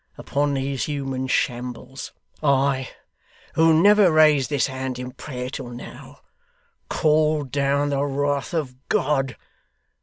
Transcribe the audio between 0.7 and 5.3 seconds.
human shambles, I, who never raised this hand in